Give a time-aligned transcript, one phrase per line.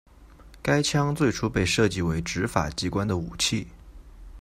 [0.63, 3.67] 该枪最初被设计为执法机关的武器。